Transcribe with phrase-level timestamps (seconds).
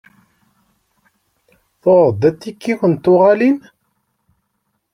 [1.81, 3.57] Tuɣeḍ-d atiki n tuɣalin?